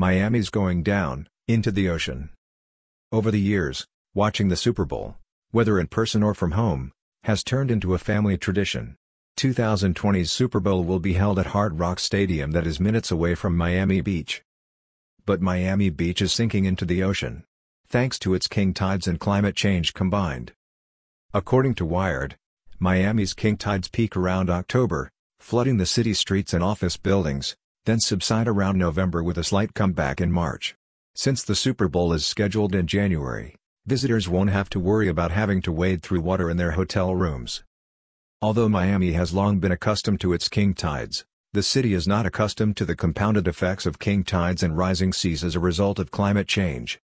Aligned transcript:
Miami's 0.00 0.48
going 0.48 0.84
down, 0.84 1.28
into 1.48 1.72
the 1.72 1.88
ocean. 1.88 2.30
Over 3.10 3.32
the 3.32 3.40
years, 3.40 3.84
watching 4.14 4.46
the 4.46 4.54
Super 4.54 4.84
Bowl, 4.84 5.16
whether 5.50 5.80
in 5.80 5.88
person 5.88 6.22
or 6.22 6.34
from 6.34 6.52
home, 6.52 6.92
has 7.24 7.42
turned 7.42 7.68
into 7.68 7.94
a 7.94 7.98
family 7.98 8.38
tradition. 8.38 8.94
2020's 9.38 10.30
Super 10.30 10.60
Bowl 10.60 10.84
will 10.84 11.00
be 11.00 11.14
held 11.14 11.36
at 11.36 11.46
Hard 11.46 11.80
Rock 11.80 11.98
Stadium 11.98 12.52
that 12.52 12.64
is 12.64 12.78
minutes 12.78 13.10
away 13.10 13.34
from 13.34 13.56
Miami 13.56 14.00
Beach. 14.00 14.44
But 15.26 15.42
Miami 15.42 15.90
Beach 15.90 16.22
is 16.22 16.32
sinking 16.32 16.64
into 16.64 16.84
the 16.84 17.02
ocean. 17.02 17.42
Thanks 17.88 18.20
to 18.20 18.34
its 18.34 18.46
king 18.46 18.74
tides 18.74 19.08
and 19.08 19.18
climate 19.18 19.56
change 19.56 19.94
combined. 19.94 20.52
According 21.34 21.74
to 21.74 21.84
Wired, 21.84 22.36
Miami's 22.78 23.34
king 23.34 23.56
tides 23.56 23.88
peak 23.88 24.16
around 24.16 24.48
October, 24.48 25.10
flooding 25.40 25.78
the 25.78 25.86
city 25.86 26.14
streets 26.14 26.54
and 26.54 26.62
office 26.62 26.96
buildings, 26.96 27.56
then 27.88 27.98
subside 27.98 28.46
around 28.46 28.76
November 28.76 29.22
with 29.22 29.38
a 29.38 29.42
slight 29.42 29.72
comeback 29.72 30.20
in 30.20 30.30
March. 30.30 30.76
Since 31.14 31.42
the 31.42 31.54
Super 31.54 31.88
Bowl 31.88 32.12
is 32.12 32.26
scheduled 32.26 32.74
in 32.74 32.86
January, 32.86 33.56
visitors 33.86 34.28
won't 34.28 34.50
have 34.50 34.68
to 34.70 34.78
worry 34.78 35.08
about 35.08 35.30
having 35.30 35.62
to 35.62 35.72
wade 35.72 36.02
through 36.02 36.20
water 36.20 36.50
in 36.50 36.58
their 36.58 36.72
hotel 36.72 37.14
rooms. 37.14 37.64
Although 38.42 38.68
Miami 38.68 39.12
has 39.12 39.32
long 39.32 39.58
been 39.58 39.72
accustomed 39.72 40.20
to 40.20 40.34
its 40.34 40.50
king 40.50 40.74
tides, 40.74 41.24
the 41.54 41.62
city 41.62 41.94
is 41.94 42.06
not 42.06 42.26
accustomed 42.26 42.76
to 42.76 42.84
the 42.84 42.94
compounded 42.94 43.48
effects 43.48 43.86
of 43.86 43.98
king 43.98 44.22
tides 44.22 44.62
and 44.62 44.76
rising 44.76 45.14
seas 45.14 45.42
as 45.42 45.56
a 45.56 45.60
result 45.60 45.98
of 45.98 46.10
climate 46.10 46.46
change. 46.46 47.00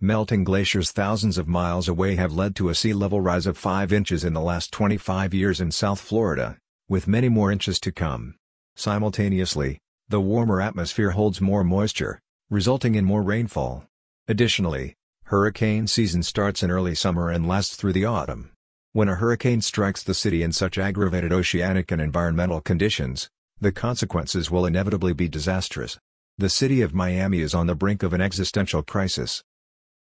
Melting 0.00 0.44
glaciers 0.44 0.92
thousands 0.92 1.38
of 1.38 1.48
miles 1.48 1.88
away 1.88 2.14
have 2.14 2.32
led 2.32 2.54
to 2.54 2.68
a 2.68 2.74
sea 2.76 2.94
level 2.94 3.20
rise 3.20 3.48
of 3.48 3.58
5 3.58 3.92
inches 3.92 4.22
in 4.22 4.32
the 4.32 4.40
last 4.40 4.70
25 4.70 5.34
years 5.34 5.60
in 5.60 5.72
South 5.72 6.00
Florida, 6.00 6.56
with 6.88 7.08
many 7.08 7.28
more 7.28 7.50
inches 7.50 7.80
to 7.80 7.90
come. 7.90 8.36
Simultaneously, 8.76 9.80
the 10.08 10.20
warmer 10.20 10.60
atmosphere 10.60 11.10
holds 11.10 11.40
more 11.40 11.64
moisture, 11.64 12.20
resulting 12.50 12.94
in 12.94 13.04
more 13.04 13.22
rainfall. 13.22 13.84
Additionally, 14.28 14.94
hurricane 15.24 15.86
season 15.86 16.22
starts 16.22 16.62
in 16.62 16.70
early 16.70 16.94
summer 16.94 17.30
and 17.30 17.48
lasts 17.48 17.76
through 17.76 17.92
the 17.92 18.04
autumn. 18.04 18.50
When 18.92 19.08
a 19.08 19.16
hurricane 19.16 19.60
strikes 19.60 20.02
the 20.02 20.14
city 20.14 20.42
in 20.42 20.52
such 20.52 20.78
aggravated 20.78 21.32
oceanic 21.32 21.90
and 21.90 22.00
environmental 22.00 22.60
conditions, 22.60 23.28
the 23.60 23.72
consequences 23.72 24.50
will 24.50 24.66
inevitably 24.66 25.14
be 25.14 25.28
disastrous. 25.28 25.98
The 26.38 26.48
city 26.48 26.80
of 26.82 26.94
Miami 26.94 27.40
is 27.40 27.54
on 27.54 27.66
the 27.66 27.74
brink 27.74 28.02
of 28.02 28.12
an 28.12 28.20
existential 28.20 28.82
crisis. 28.82 29.42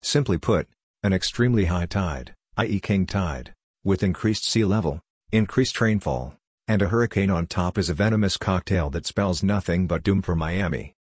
Simply 0.01 0.37
put, 0.37 0.67
an 1.03 1.13
extremely 1.13 1.65
high 1.65 1.87
tide, 1.87 2.35
i.e. 2.57 2.79
king 2.79 3.05
tide, 3.05 3.53
with 3.83 4.03
increased 4.03 4.45
sea 4.45 4.65
level, 4.65 5.01
increased 5.31 5.81
rainfall, 5.81 6.35
and 6.69 6.83
a 6.83 6.89
hurricane 6.89 7.31
on 7.31 7.47
top 7.47 7.79
is 7.79 7.89
a 7.89 7.95
venomous 7.95 8.37
cocktail 8.37 8.91
that 8.91 9.03
spells 9.03 9.41
nothing 9.41 9.87
but 9.87 10.03
doom 10.03 10.21
for 10.21 10.35
Miami. 10.35 10.93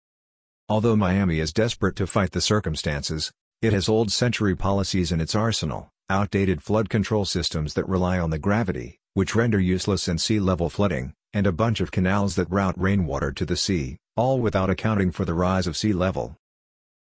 Although 0.66 0.96
Miami 0.96 1.40
is 1.40 1.52
desperate 1.52 1.94
to 1.96 2.06
fight 2.06 2.32
the 2.32 2.40
circumstances, 2.40 3.30
it 3.60 3.74
has 3.74 3.86
old 3.86 4.10
century 4.10 4.56
policies 4.56 5.12
in 5.12 5.20
its 5.20 5.34
arsenal, 5.34 5.90
outdated 6.08 6.62
flood 6.62 6.88
control 6.88 7.26
systems 7.26 7.74
that 7.74 7.86
rely 7.86 8.18
on 8.18 8.30
the 8.30 8.38
gravity, 8.38 8.98
which 9.12 9.34
render 9.34 9.60
useless 9.60 10.08
and 10.08 10.18
sea 10.18 10.40
level 10.40 10.70
flooding, 10.70 11.12
and 11.34 11.46
a 11.46 11.52
bunch 11.52 11.82
of 11.82 11.90
canals 11.90 12.34
that 12.36 12.50
route 12.50 12.80
rainwater 12.80 13.30
to 13.30 13.44
the 13.44 13.56
sea, 13.56 13.98
all 14.16 14.40
without 14.40 14.70
accounting 14.70 15.10
for 15.10 15.26
the 15.26 15.34
rise 15.34 15.66
of 15.66 15.76
sea 15.76 15.92
level. 15.92 16.34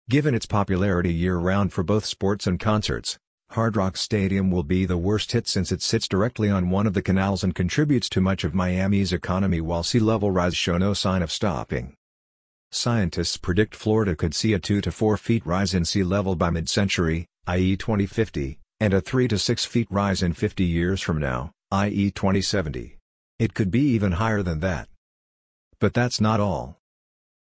Given 0.08 0.36
its 0.36 0.46
popularity 0.46 1.12
year-round 1.12 1.74
for 1.74 1.82
both 1.82 2.06
sports 2.06 2.46
and 2.46 2.60
concerts, 2.60 3.18
Hard 3.52 3.76
Rock 3.76 3.98
Stadium 3.98 4.50
will 4.50 4.64
be 4.64 4.86
the 4.86 4.98
worst 4.98 5.34
hit 5.34 5.46
since 5.46 5.74
it 5.74 5.82
sits 5.82 6.08
directly 6.08 6.50
on 6.50 6.70
one 6.70 6.88
of 6.88 6.94
the 6.94 7.02
canals 7.02 7.44
and 7.44 7.54
contributes 7.54 8.08
to 8.08 8.22
much 8.22 8.46
of 8.46 8.54
Miami's 8.54 9.12
economy 9.12 9.60
while 9.60 9.84
sea 9.84 10.00
level 10.00 10.32
rise 10.32 10.56
show 10.56 10.78
no 10.78 10.94
sign 10.94 11.22
of 11.22 11.34
stopping. 11.34 11.94
Scientists 12.72 13.36
predict 13.36 13.76
Florida 13.76 14.16
could 14.16 14.34
see 14.34 14.54
a 14.54 14.60
2 14.60 14.80
to 14.80 14.90
4 14.90 15.18
feet 15.18 15.46
rise 15.46 15.74
in 15.74 15.84
sea 15.84 16.02
level 16.02 16.38
by 16.38 16.50
mid-century, 16.50 17.26
i.e. 17.46 17.76
2050, 17.76 18.58
and 18.80 18.94
a 18.94 19.02
3 19.02 19.28
to 19.28 19.38
6 19.38 19.66
feet 19.66 19.88
rise 19.92 20.24
in 20.24 20.32
50 20.32 20.64
years 20.64 21.02
from 21.02 21.20
now, 21.20 21.52
i.e. 21.72 22.10
2070. 22.10 23.00
It 23.38 23.54
could 23.54 23.70
be 23.70 23.82
even 23.82 24.14
higher 24.14 24.42
than 24.42 24.62
that. 24.62 24.88
But 25.82 25.94
that's 25.94 26.22
not 26.22 26.40
all. 26.40 26.78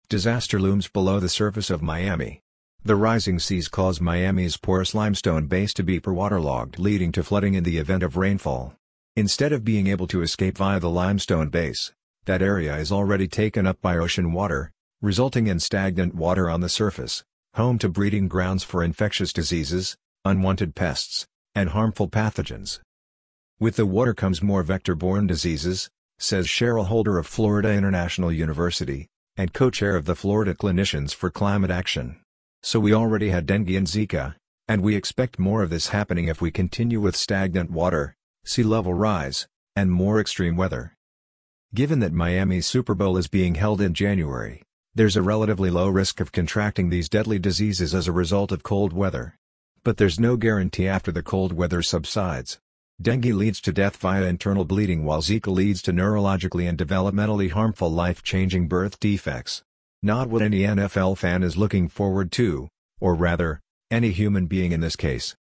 Disaster 0.09 0.59
looms 0.59 0.89
below 0.89 1.21
the 1.21 1.29
surface 1.29 1.69
of 1.69 1.83
Miami. 1.83 2.41
The 2.83 2.97
rising 2.97 3.39
seas 3.39 3.69
cause 3.69 4.01
Miami's 4.01 4.57
porous 4.57 4.95
limestone 4.95 5.47
base 5.47 5.75
to 5.75 5.83
be 5.83 6.01
per-waterlogged 6.01 6.79
leading 6.79 7.13
to 7.13 7.23
flooding 7.23 7.53
in 7.53 7.63
the 7.63 7.77
event 7.77 8.03
of 8.03 8.17
rainfall. 8.17 8.75
Instead 9.15 9.53
of 9.53 9.67
being 9.67 9.87
able 9.87 10.07
to 10.07 10.23
escape 10.23 10.57
via 10.57 10.81
the 10.81 10.89
limestone 10.89 11.51
base, 11.51 11.93
that 12.25 12.41
area 12.41 12.79
is 12.79 12.91
already 12.91 13.29
taken 13.29 13.67
up 13.67 13.83
by 13.83 13.99
ocean 13.99 14.33
water, 14.33 14.73
resulting 15.03 15.47
in 15.47 15.61
stagnant 15.61 16.15
water 16.15 16.49
on 16.49 16.63
the 16.63 16.71
surface, 16.71 17.23
home 17.55 17.79
to 17.79 17.91
breeding 17.91 18.29
grounds 18.29 18.65
for 18.65 18.83
infectious 18.83 19.35
diseases, 19.35 19.99
unwanted 20.25 20.75
pests, 20.75 21.27
and 21.55 21.71
harmful 21.71 22.09
pathogens. 22.09 22.81
With 23.59 23.77
the 23.77 23.85
water 23.85 24.15
comes 24.15 24.43
more 24.43 24.63
vector-borne 24.63 25.27
diseases, 25.27 25.91
says 26.19 26.47
Cheryl 26.47 26.87
Holder 26.87 27.19
of 27.19 27.27
Florida 27.27 27.73
International 27.73 28.33
University, 28.33 29.07
and 29.37 29.53
co-chair 29.53 29.97
of 29.97 30.07
the 30.07 30.17
Florida 30.17 30.55
Clinicians 30.55 31.15
for 31.15 31.31
Climate 31.31 31.71
Action. 31.71 32.20
So 32.63 32.79
we 32.79 32.93
already 32.93 33.31
had 33.31 33.47
dengue 33.47 33.71
and 33.71 33.87
Zika, 33.87 34.35
and 34.69 34.83
we 34.83 34.95
expect 34.95 35.39
more 35.39 35.63
of 35.63 35.71
this 35.71 35.89
happening 35.89 36.29
if 36.29 36.41
we 36.41 36.51
continue 36.51 37.01
with 37.01 37.17
stagnant 37.17 37.71
water, 37.71 38.15
sea 38.45 38.63
level 38.63 38.95
rise, 38.95 39.49
and 39.75 39.91
more 39.91 40.21
extreme 40.21 40.57
weather. 40.57 40.95
Given 41.75 42.01
that 42.01 42.13
Miami's 42.13 42.67
Super 42.67 42.95
Bowl 42.95 43.17
is 43.17 43.29
being 43.29 43.55
held 43.55 43.81
in 43.81 43.95
January, 43.95 44.63
there's 44.95 45.17
a 45.17 45.23
relatively 45.23 45.71
low 45.71 45.89
risk 45.89 46.21
of 46.21 46.33
contracting 46.33 46.91
these 46.91 47.09
deadly 47.09 47.39
diseases 47.39 47.95
as 47.95 48.09
a 48.09 48.13
result 48.13 48.53
of 48.53 48.63
cold 48.63 48.93
weather. 48.93 49.37
But 49.83 49.97
there's 49.97 50.21
no 50.21 50.37
guarantee 50.37 50.87
after 50.87 51.11
the 51.11 51.23
cold 51.23 51.53
weather 51.53 51.81
subsides. 51.81 52.59
Dengue 53.01 53.35
leads 53.35 53.61
to 53.63 53.73
death 53.73 53.97
via 53.97 54.25
internal 54.25 54.67
bleeding 54.67 55.05
while 55.05 55.23
Zika 55.23 55.51
leads 55.51 55.81
to 55.83 55.93
neurologically 55.93 56.69
and 56.69 56.77
developmentally 56.77 57.51
harmful 57.51 57.91
life-changing 57.91 58.69
birth 58.69 59.01
defects. 59.01 59.63
Not 60.03 60.29
what 60.31 60.41
any 60.41 60.61
NFL 60.61 61.19
fan 61.19 61.43
is 61.43 61.59
looking 61.59 61.87
forward 61.87 62.33
to, 62.33 62.69
or 63.01 63.15
rather, 63.15 63.61
any 63.91 64.13
human 64.13 64.47
being 64.47 64.73
in 64.73 64.81
this 64.81 64.97
case. 64.97 65.35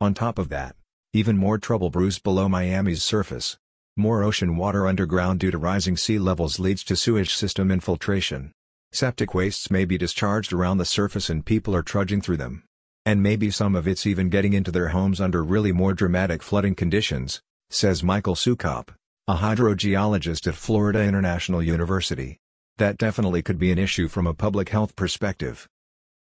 On 0.00 0.14
top 0.14 0.38
of 0.38 0.48
that, 0.50 0.76
even 1.12 1.36
more 1.36 1.58
trouble 1.58 1.90
brews 1.90 2.20
below 2.20 2.48
Miami's 2.48 3.02
surface. 3.02 3.58
More 3.96 4.22
ocean 4.22 4.56
water 4.56 4.86
underground 4.86 5.40
due 5.40 5.50
to 5.50 5.58
rising 5.58 5.96
sea 5.96 6.20
levels 6.20 6.60
leads 6.60 6.84
to 6.84 6.94
sewage 6.94 7.34
system 7.34 7.72
infiltration. 7.72 8.52
Septic 8.92 9.34
wastes 9.34 9.72
may 9.72 9.84
be 9.84 9.98
discharged 9.98 10.52
around 10.52 10.78
the 10.78 10.84
surface 10.84 11.28
and 11.28 11.44
people 11.44 11.74
are 11.74 11.82
trudging 11.82 12.20
through 12.20 12.36
them. 12.36 12.62
And 13.04 13.24
maybe 13.24 13.50
some 13.50 13.74
of 13.74 13.88
it's 13.88 14.06
even 14.06 14.28
getting 14.28 14.52
into 14.52 14.70
their 14.70 14.90
homes 14.90 15.20
under 15.20 15.42
really 15.42 15.72
more 15.72 15.94
dramatic 15.94 16.44
flooding 16.44 16.76
conditions, 16.76 17.40
says 17.70 18.04
Michael 18.04 18.36
Sukop, 18.36 18.90
a 19.26 19.34
hydrogeologist 19.34 20.46
at 20.46 20.54
Florida 20.54 21.02
International 21.02 21.60
University. 21.60 22.38
That 22.80 22.96
definitely 22.96 23.42
could 23.42 23.58
be 23.58 23.70
an 23.72 23.78
issue 23.78 24.08
from 24.08 24.26
a 24.26 24.32
public 24.32 24.70
health 24.70 24.96
perspective. 24.96 25.68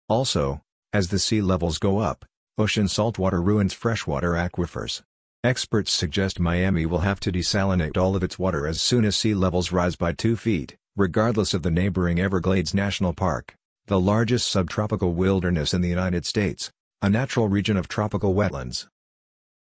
Also, 0.08 0.62
as 0.94 1.08
the 1.08 1.18
sea 1.18 1.42
levels 1.42 1.80
go 1.80 1.98
up, 1.98 2.24
ocean 2.56 2.88
saltwater 2.88 3.42
ruins 3.42 3.74
freshwater 3.74 4.34
aquifers. 4.34 5.02
Experts 5.44 5.92
suggest 5.92 6.40
Miami 6.40 6.86
will 6.86 7.00
have 7.00 7.20
to 7.22 7.32
desalinate 7.32 7.98
all 7.98 8.16
of 8.16 8.22
its 8.22 8.38
water 8.38 8.68
as 8.68 8.80
soon 8.80 9.06
as 9.06 9.16
sea 9.16 9.34
levels 9.34 9.72
rise 9.72 9.96
by 9.96 10.12
2 10.12 10.36
feet, 10.36 10.76
regardless 10.96 11.56
of 11.56 11.64
the 11.64 11.72
neighboring 11.72 12.20
Everglades 12.20 12.76
National 12.76 13.12
Park, 13.12 13.56
the 13.88 14.00
largest 14.00 14.48
subtropical 14.48 15.16
wilderness 15.16 15.74
in 15.74 15.82
the 15.82 15.90
United 15.90 16.28
States, 16.28 16.70
a 17.02 17.10
natural 17.10 17.48
region 17.48 17.76
of 17.76 17.88
tropical 17.88 18.36
wetlands. 18.36 18.86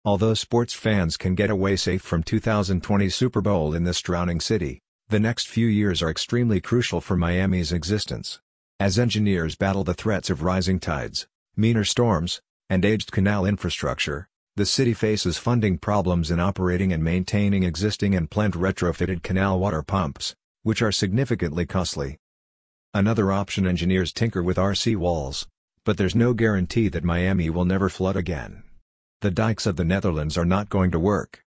Although 0.05 0.35
sports 0.35 0.75
fans 0.75 1.17
can 1.17 1.35
get 1.35 1.49
away 1.49 1.77
safe 1.77 2.03
from 2.03 2.23
2020 2.23 3.09
Super 3.09 3.41
Bowl 3.41 3.73
in 3.73 3.85
this 3.85 4.03
drowning 4.03 4.39
city, 4.39 4.81
the 5.09 5.21
next 5.21 5.49
few 5.49 5.67
years 5.67 6.03
are 6.03 6.11
extremely 6.11 6.61
crucial 6.61 7.01
for 7.01 7.17
Miami's 7.17 7.73
existence. 7.73 8.41
As 8.81 8.99
engineers 8.99 9.55
battle 9.55 9.85
the 9.85 9.95
threats 9.95 10.31
of 10.31 10.43
rising 10.43 10.81
tides, 10.81 11.27
meaner 11.57 11.85
storms, 11.85 12.41
and 12.71 12.85
aged 12.85 13.13
canal 13.13 13.45
infrastructure, 13.45 14.29
the 14.57 14.65
city 14.65 14.95
faces 14.95 15.37
funding 15.37 15.79
problems 15.79 16.31
in 16.31 16.41
operating 16.41 16.93
and 16.93 17.05
maintaining 17.05 17.65
existing 17.65 18.15
and 18.15 18.31
planned 18.31 18.55
retrofitted 18.55 19.23
canal 19.23 19.59
water 19.61 19.83
pumps, 19.83 20.35
which 20.63 20.81
are 20.81 20.91
significantly 20.91 21.67
costly. 21.67 22.19
Another 22.95 23.31
option 23.31 23.67
engineers 23.67 24.13
tinker 24.13 24.43
with 24.43 24.57
RC 24.57 24.97
walls, 24.97 25.47
but 25.85 25.99
there's 25.99 26.15
no 26.15 26.33
guarantee 26.33 26.89
that 26.89 27.05
Miami 27.05 27.51
will 27.51 27.67
never 27.67 27.91
flood 27.91 28.17
again. 28.17 28.63
The 29.21 29.31
dikes 29.31 29.67
of 29.67 29.77
the 29.77 29.85
Netherlands 29.85 30.39
are 30.39 30.47
not 30.47 30.71
going 30.71 30.91
to 30.93 30.99
work. 30.99 31.44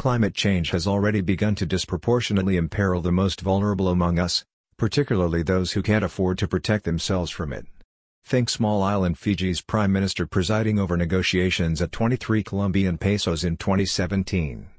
Climate 0.00 0.32
change 0.32 0.70
has 0.70 0.86
already 0.86 1.20
begun 1.20 1.54
to 1.56 1.66
disproportionately 1.66 2.56
imperil 2.56 3.02
the 3.02 3.12
most 3.12 3.42
vulnerable 3.42 3.88
among 3.88 4.18
us, 4.18 4.46
particularly 4.78 5.42
those 5.42 5.72
who 5.72 5.82
can't 5.82 6.02
afford 6.02 6.38
to 6.38 6.48
protect 6.48 6.86
themselves 6.86 7.30
from 7.30 7.52
it. 7.52 7.66
Think 8.24 8.48
small 8.48 8.82
island 8.82 9.18
Fiji's 9.18 9.60
prime 9.60 9.92
minister 9.92 10.26
presiding 10.26 10.78
over 10.78 10.96
negotiations 10.96 11.82
at 11.82 11.92
23 11.92 12.42
Colombian 12.42 12.96
pesos 12.96 13.44
in 13.44 13.58
2017. 13.58 14.70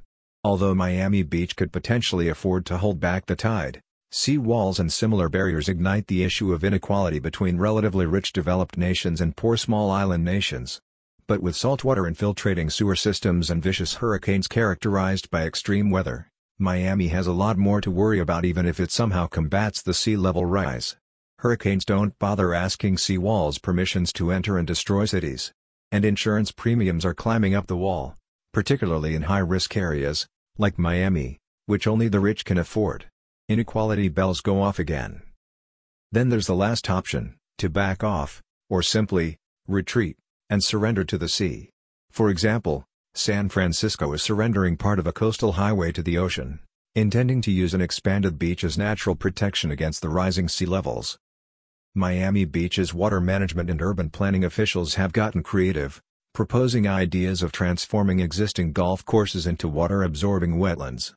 Although 0.43 0.73
Miami 0.73 1.21
Beach 1.21 1.55
could 1.55 1.71
potentially 1.71 2.27
afford 2.27 2.65
to 2.65 2.79
hold 2.79 2.99
back 2.99 3.27
the 3.27 3.35
tide, 3.35 3.79
Sea 4.09 4.39
walls 4.39 4.79
and 4.79 4.91
similar 4.91 5.29
barriers 5.29 5.69
ignite 5.69 6.07
the 6.07 6.23
issue 6.23 6.51
of 6.51 6.63
inequality 6.63 7.19
between 7.19 7.59
relatively 7.59 8.07
rich 8.07 8.33
developed 8.33 8.75
nations 8.75 9.21
and 9.21 9.37
poor 9.37 9.55
small 9.55 9.91
island 9.91 10.25
nations. 10.25 10.81
But 11.31 11.41
with 11.41 11.55
saltwater 11.55 12.07
infiltrating 12.07 12.69
sewer 12.69 12.97
systems 12.97 13.49
and 13.49 13.63
vicious 13.63 13.93
hurricanes 13.93 14.49
characterized 14.49 15.29
by 15.29 15.43
extreme 15.43 15.89
weather, 15.89 16.29
Miami 16.59 17.07
has 17.07 17.25
a 17.25 17.31
lot 17.31 17.57
more 17.57 17.79
to 17.79 17.89
worry 17.89 18.19
about 18.19 18.43
even 18.43 18.65
if 18.65 18.81
it 18.81 18.91
somehow 18.91 19.27
combats 19.27 19.81
the 19.81 19.93
sea 19.93 20.17
level 20.17 20.43
rise. 20.45 20.97
Hurricanes 21.39 21.85
don't 21.85 22.19
bother 22.19 22.53
asking 22.53 22.97
sea 22.97 23.17
walls 23.17 23.59
permissions 23.59 24.11
to 24.11 24.29
enter 24.29 24.57
and 24.57 24.67
destroy 24.67 25.05
cities. 25.05 25.53
And 25.89 26.03
insurance 26.03 26.51
premiums 26.51 27.05
are 27.05 27.13
climbing 27.13 27.55
up 27.55 27.67
the 27.67 27.77
wall, 27.77 28.17
particularly 28.51 29.15
in 29.15 29.21
high-risk 29.21 29.77
areas, 29.77 30.27
like 30.57 30.77
Miami, 30.77 31.39
which 31.65 31.87
only 31.87 32.09
the 32.09 32.19
rich 32.19 32.43
can 32.43 32.57
afford. 32.57 33.05
Inequality 33.47 34.09
bells 34.09 34.41
go 34.41 34.61
off 34.61 34.79
again. 34.79 35.21
Then 36.11 36.27
there's 36.27 36.47
the 36.47 36.55
last 36.55 36.89
option, 36.89 37.37
to 37.57 37.69
back 37.69 38.03
off, 38.03 38.41
or 38.69 38.83
simply, 38.83 39.37
retreat, 39.65 40.17
and 40.51 40.63
surrender 40.63 41.03
to 41.05 41.17
the 41.17 41.29
sea. 41.29 41.69
For 42.11 42.29
example, 42.29 42.83
San 43.15 43.49
Francisco 43.49 44.13
is 44.13 44.21
surrendering 44.21 44.77
part 44.77 44.99
of 44.99 45.07
a 45.07 45.13
coastal 45.13 45.53
highway 45.53 45.91
to 45.93 46.03
the 46.03 46.17
ocean, 46.17 46.59
intending 46.93 47.41
to 47.41 47.51
use 47.51 47.73
an 47.73 47.81
expanded 47.81 48.37
beach 48.37 48.63
as 48.63 48.77
natural 48.77 49.15
protection 49.15 49.71
against 49.71 50.01
the 50.01 50.09
rising 50.09 50.47
sea 50.47 50.65
levels. 50.65 51.17
Miami 51.95 52.45
Beach's 52.45 52.93
water 52.93 53.19
management 53.19 53.69
and 53.69 53.81
urban 53.81 54.09
planning 54.09 54.43
officials 54.43 54.95
have 54.95 55.13
gotten 55.13 55.41
creative, 55.41 56.01
proposing 56.33 56.87
ideas 56.87 57.41
of 57.41 57.51
transforming 57.51 58.19
existing 58.19 58.73
golf 58.73 59.03
courses 59.05 59.47
into 59.47 59.67
water-absorbing 59.67 60.57
wetlands. 60.57 61.13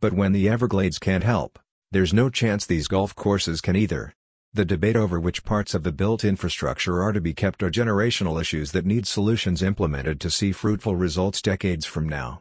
But 0.00 0.12
when 0.12 0.32
the 0.32 0.48
Everglades 0.48 0.98
can't 0.98 1.24
help, 1.24 1.58
there's 1.92 2.12
no 2.12 2.28
chance 2.28 2.66
these 2.66 2.88
golf 2.88 3.14
courses 3.14 3.60
can 3.60 3.76
either. 3.76 4.12
The 4.54 4.64
debate 4.64 4.96
over 4.96 5.20
which 5.20 5.44
parts 5.44 5.74
of 5.74 5.82
the 5.82 5.92
built 5.92 6.24
infrastructure 6.24 7.02
are 7.02 7.12
to 7.12 7.20
be 7.20 7.34
kept 7.34 7.62
are 7.62 7.70
generational 7.70 8.40
issues 8.40 8.72
that 8.72 8.86
need 8.86 9.06
solutions 9.06 9.62
implemented 9.62 10.20
to 10.20 10.30
see 10.30 10.52
fruitful 10.52 10.96
results 10.96 11.42
decades 11.42 11.84
from 11.84 12.08
now. 12.08 12.40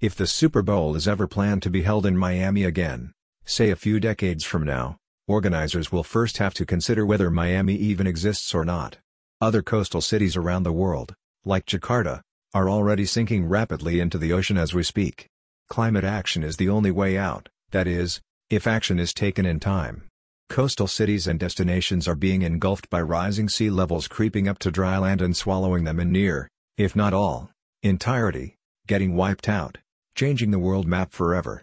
If 0.00 0.16
the 0.16 0.26
Super 0.26 0.60
Bowl 0.60 0.96
is 0.96 1.06
ever 1.06 1.28
planned 1.28 1.62
to 1.62 1.70
be 1.70 1.82
held 1.82 2.04
in 2.04 2.16
Miami 2.16 2.64
again, 2.64 3.12
say 3.44 3.70
a 3.70 3.76
few 3.76 4.00
decades 4.00 4.44
from 4.44 4.64
now, 4.64 4.96
organizers 5.28 5.92
will 5.92 6.02
first 6.02 6.38
have 6.38 6.52
to 6.54 6.66
consider 6.66 7.06
whether 7.06 7.30
Miami 7.30 7.74
even 7.74 8.08
exists 8.08 8.52
or 8.52 8.64
not. 8.64 8.98
Other 9.40 9.62
coastal 9.62 10.00
cities 10.00 10.36
around 10.36 10.64
the 10.64 10.72
world, 10.72 11.14
like 11.44 11.64
Jakarta, 11.64 12.22
are 12.52 12.68
already 12.68 13.06
sinking 13.06 13.46
rapidly 13.46 14.00
into 14.00 14.18
the 14.18 14.32
ocean 14.32 14.58
as 14.58 14.74
we 14.74 14.82
speak. 14.82 15.28
Climate 15.68 16.04
action 16.04 16.42
is 16.42 16.56
the 16.56 16.68
only 16.68 16.90
way 16.90 17.16
out, 17.16 17.48
that 17.70 17.86
is, 17.86 18.20
if 18.50 18.66
action 18.66 18.98
is 18.98 19.14
taken 19.14 19.46
in 19.46 19.60
time. 19.60 20.09
Coastal 20.50 20.88
cities 20.88 21.28
and 21.28 21.38
destinations 21.38 22.08
are 22.08 22.16
being 22.16 22.42
engulfed 22.42 22.90
by 22.90 23.00
rising 23.00 23.48
sea 23.48 23.70
levels 23.70 24.08
creeping 24.08 24.48
up 24.48 24.58
to 24.58 24.72
dry 24.72 24.98
land 24.98 25.22
and 25.22 25.36
swallowing 25.36 25.84
them 25.84 26.00
in 26.00 26.10
near, 26.10 26.48
if 26.76 26.96
not 26.96 27.14
all, 27.14 27.52
entirety, 27.84 28.56
getting 28.88 29.14
wiped 29.14 29.48
out, 29.48 29.78
changing 30.16 30.50
the 30.50 30.58
world 30.58 30.88
map 30.88 31.12
forever. 31.12 31.62